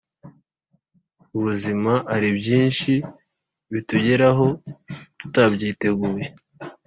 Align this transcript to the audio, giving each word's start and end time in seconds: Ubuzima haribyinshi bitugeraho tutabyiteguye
Ubuzima 1.37 1.93
haribyinshi 2.11 2.91
bitugeraho 3.71 4.47
tutabyiteguye 5.17 6.25